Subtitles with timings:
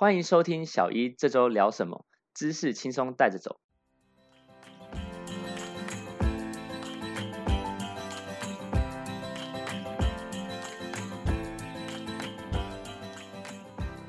[0.00, 3.58] 欢迎收听小一这周聊什么，知识轻松带着走。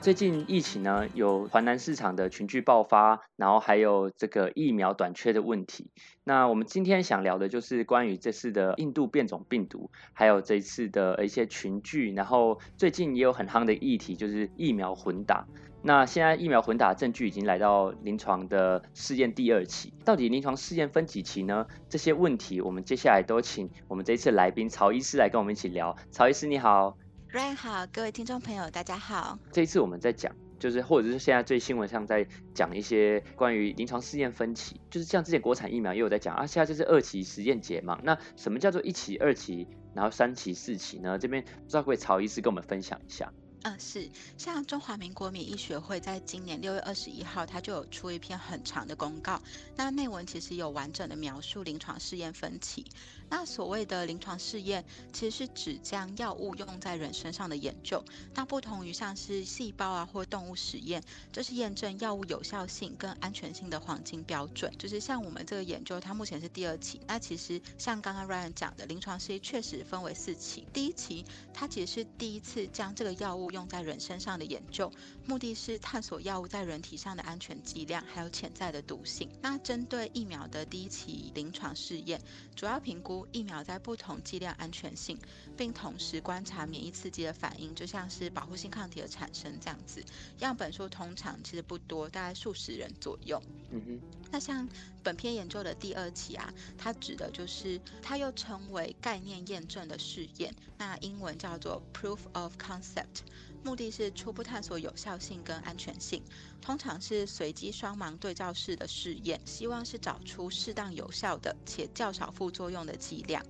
[0.02, 5.92] 最近疫情呢，有华南市场的群聚爆发，然后还有这个疫苗短缺的问题。
[6.24, 15.46] 那我们今天想聊的就是关于这次的印度变种病毒，还有这次的一些群聚，然后最近也有很夯的议题，就是疫苗混打。
[15.82, 21.68] 那现在疫苗混打证据已经来到临床的试验第二期，到底临床试验分几期呢？
[21.90, 25.98] 这些问题，我们接下来都请我们这次来宾曹医师来跟我们一起聊。
[26.10, 26.98] 曹医师你好。
[27.32, 29.38] Ryan 好，各位听众朋友，大家好。
[29.52, 38.00] 这一次我们在讲，就是或者是现在最新闻上在讲一些关于临床试验分歧，就是像之前国产疫苗也有在讲啊，现在就是二期实验解嘛。
[38.02, 41.20] 那什么叫做一期、二期，然后三期、四期呢？
[41.20, 43.32] 这边不知道各位曹医师跟我们分享一下。
[43.64, 49.42] 嗯，是像中华民国免疫学会在今年六月二十一号，它就有出一篇很长的公告，
[49.76, 52.86] 那内文其实有完整的描述临床试验分期。
[53.32, 58.04] 那所谓的临床试验，其实是指将药物用在人身上的研究。
[58.34, 64.74] 那不同于像是细胞啊或动物实验，这是验证药物有效性跟安全性的黄金标准。
[64.80, 67.00] 就是像我们这个研究，它目前是第二期。
[67.06, 70.66] 那其实像刚刚 Ryan 讲的，临床试验确实分为四期。
[70.74, 71.24] 第一期，
[71.54, 74.92] 它其实是第一次将这个药物用在人身上的研究，
[75.26, 79.30] 目的是探索药物在人体上的安全剂量，还有潜在的毒性。
[79.42, 82.22] 那针对疫苗的第一期临床试验，
[82.56, 83.28] 主要评估。
[83.32, 85.18] 疫苗在不同剂量安全性，
[85.56, 90.04] 并同时观察免疫刺激的反应，就像是保护性抗体的产生这样子。
[90.40, 93.42] 样本数通常其实不多，大概数十人左右。
[93.72, 94.19] 嗯哼。
[94.32, 94.68] 那像
[95.04, 103.24] 本篇研究的第二期啊，它指的就是它又称为概念验证的试验，那英文叫做 proof of concept。
[103.62, 106.24] 目的是初步探索有效性跟安全性，
[106.62, 113.46] 通常是随机双盲对照式的试验，希望是找出适当有效的且较少副作用的剂量。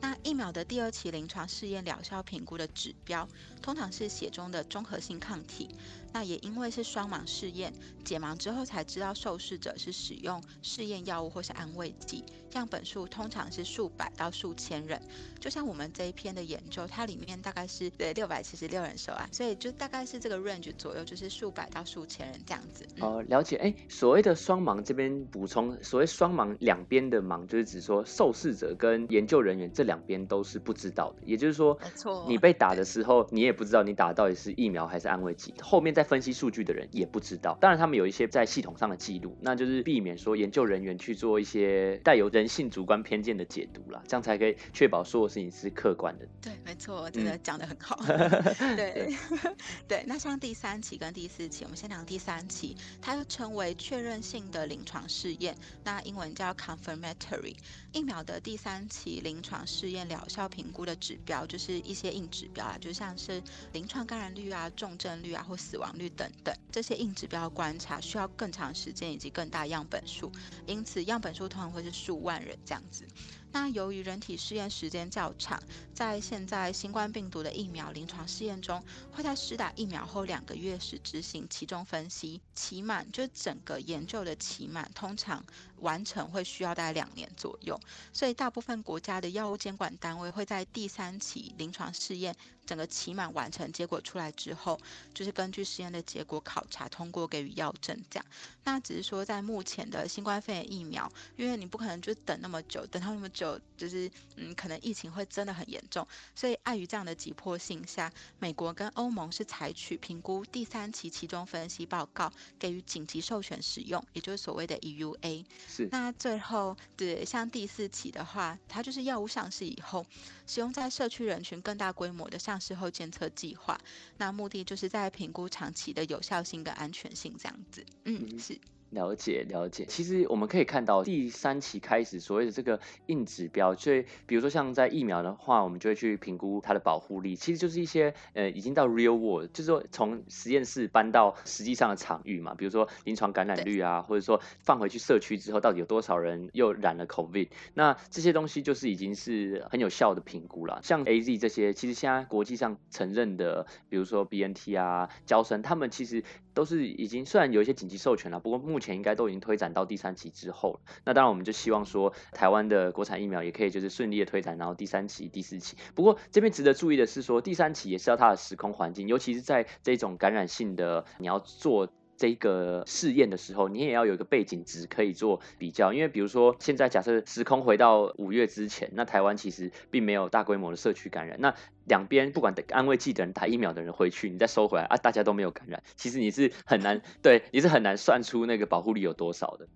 [0.00, 3.28] 那疫苗的第二期临床试验疗效评估的指标，
[3.60, 5.68] 通常是血中的综合性抗体。
[6.12, 15.00] 那也因为是双盲试验，解盲之后才知道受试者是使用试验药物或是安慰剂，样本数通常是数百到数千人。
[15.38, 22.84] 就像我们这一篇的研究，它里面大概是对六百七十六人受案，所以就大概是这个 range 左右，就是数百到数千人这样子。
[22.98, 23.56] 哦，了解。
[23.56, 36.00] 哎，所谓的双盲这边补充，所谓双盲两边的盲，就是指说受试者跟研究人员这两边都是不知道的，也就是说，没错，你被打的时候，你也不知道你打的到底是疫苗还是安慰剂，后面再。
[36.00, 46.26] 在分析数据的人也不知道，当然他们有一些在系统上的记录，那就是避免说研究人员去做一些带有人性主观偏见的解读啦，这样才可以确保所有事情是客观的。
[46.40, 47.96] 对，没错，真的讲的很好。
[48.76, 49.14] 对
[49.86, 57.54] 对，那像第三期跟第四期，我们先讲第三期，它又称为确认性的临床试验，那英文叫 confirmatory。
[57.92, 63.42] 疫苗的第三期临床试验疗效评估的指标，就是一些硬指标啊，就像是
[63.72, 65.90] 临床感染率啊、重症率啊或死亡。
[65.98, 70.30] 率等等这些硬指标观察需要更长时间以及更大样本数，
[70.66, 73.06] 因此样本数通常会是数万人这样子。
[73.52, 75.60] 那由于人体试验时间较长，
[75.92, 85.44] 在现在新冠病毒的疫苗临床试验中，会在施打疫苗后两个月时执行其中分析，期满就整个研究的期满通常
[85.78, 87.78] 完成会需要大概两年左右，
[88.12, 92.36] 所以大部分国家的药物监管单位会在第三期临床试验。
[92.66, 94.78] 整个期满完成，结果出来之后，
[95.12, 98.24] 就是根据实验的结果考察通过，给予药证这样。
[98.62, 103.28] 那只是说，在目前的新冠肺炎疫苗，因为你不可能就等那么久，等到那么，
[103.76, 115.44] 就是嗯，可能疫情会真的很严重，所以碍于这样的急迫性下，美国跟欧盟是采取评估第三期其中分析报告，给予紧急授权使用，也就是所谓的 EUA。
[115.66, 115.88] 是。
[115.90, 120.06] 那最后，对像第四期的话，它就是药物上市以后，
[120.46, 122.60] 使用在社区人群更大规模的上。
[122.60, 123.80] 市后监测计划，
[124.18, 127.82] 那目的就是在评估长期的有效性跟安全性这样子。
[128.04, 128.60] 嗯，是。
[128.90, 150.80] 了解了解，其实我们可以看到第三期开始所谓的这个硬指标，所以比如说像在疫苗的话，我们就会去评估它的保护力，其实就是一些呃已经到 real world，就是说从实验室搬到实际上的场域嘛，比如说临床感染率啊，或者说放回去社区之后到底有多少人又染了 COVID，那这些东西就是已经是很有效的评估了。
[150.82, 160.80] 像 AZ 这些，其实现在国际上承认的，比如说 BNT 啊、交生，他们其实都是已经虽然有一些紧急授权了，不过目前应该都已经推展到第三期之后了。
[161.04, 165.76] 那当然，我们就希望说，台湾的国产疫苗也可以就是顺利的推展，然后第三期、第四期。
[165.94, 171.88] 不过这边值得注意的是说，第三期也是要它的时空环境，尤其是在这种感染性的，你要做。
[172.20, 181.54] 这个试验的时候，你也要有一个背景值可以做比较，因为比如说现在假设时空回到五月之前，那台湾其实并没有大规模的社区感染，那
[181.86, 189.66] 两边不管安慰剂的人打疫苗的人回去，你再收回来啊，大家都没有感染，其实你是很难对，你是很难算出那个保护力有多少的。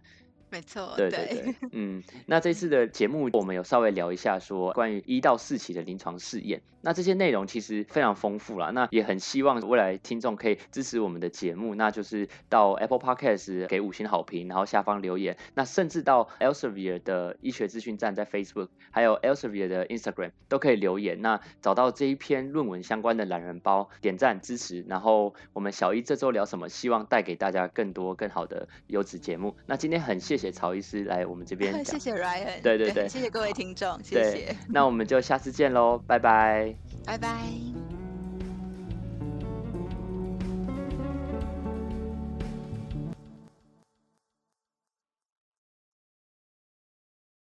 [0.54, 29.56] 没错，对对对，嗯， 那这次的节目我们有稍微聊一下，说关于一到四期的临床试验，那这些内容其实非常丰富了，那也很希望未来听众可以支持我们的节目，那就是到 Apple Podcast 给五星好评，然后下方留言，那甚至到 Elsevier 的医学资讯站在 Facebook，还有 Elsevier 的 Instagram 都可以留言，那找到这一篇论文相关的懒人包，点赞支持，然后我们小一这周聊什么，希望带给大家更多更好的优质节目。
[29.66, 30.43] 那今天很谢谢。
[30.44, 36.74] 谢曹医师来我们这边， 谢谢 Ryan，对对对，谢谢各位听众，谢谢，那我们就下次见喽，拜拜，
[37.06, 37.83] 拜拜。